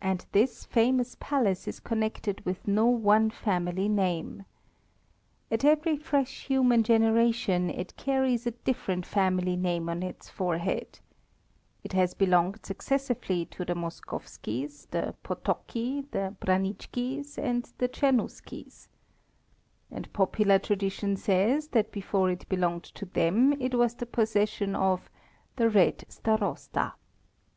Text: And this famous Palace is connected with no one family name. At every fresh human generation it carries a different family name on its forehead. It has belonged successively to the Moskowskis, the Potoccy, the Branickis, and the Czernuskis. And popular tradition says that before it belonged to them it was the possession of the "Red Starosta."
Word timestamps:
And 0.00 0.26
this 0.30 0.64
famous 0.64 1.16
Palace 1.18 1.66
is 1.66 1.80
connected 1.80 2.40
with 2.46 2.68
no 2.68 2.86
one 2.86 3.30
family 3.30 3.88
name. 3.88 4.44
At 5.50 5.64
every 5.64 5.96
fresh 5.96 6.44
human 6.46 6.84
generation 6.84 7.68
it 7.68 7.96
carries 7.96 8.46
a 8.46 8.52
different 8.52 9.04
family 9.06 9.56
name 9.56 9.88
on 9.88 10.04
its 10.04 10.28
forehead. 10.30 11.00
It 11.82 11.94
has 11.94 12.14
belonged 12.14 12.64
successively 12.64 13.44
to 13.46 13.64
the 13.64 13.74
Moskowskis, 13.74 14.86
the 14.92 15.16
Potoccy, 15.24 16.08
the 16.12 16.36
Branickis, 16.40 17.36
and 17.36 17.64
the 17.78 17.88
Czernuskis. 17.88 18.86
And 19.90 20.12
popular 20.12 20.60
tradition 20.60 21.16
says 21.16 21.66
that 21.70 21.90
before 21.90 22.30
it 22.30 22.48
belonged 22.48 22.84
to 22.84 23.04
them 23.04 23.60
it 23.60 23.74
was 23.74 23.96
the 23.96 24.06
possession 24.06 24.76
of 24.76 25.10
the 25.56 25.68
"Red 25.68 26.04
Starosta." 26.08 26.92